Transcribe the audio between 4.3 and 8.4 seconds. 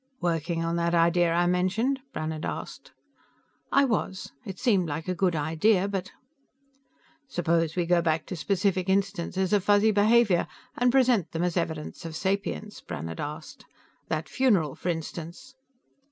It seemed like a good idea but...." "Suppose we go back to